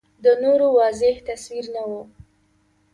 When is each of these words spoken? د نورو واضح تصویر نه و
د 0.23 0.25
نورو 0.43 0.67
واضح 0.77 1.15
تصویر 1.27 1.65
نه 1.75 1.83
و 1.89 1.91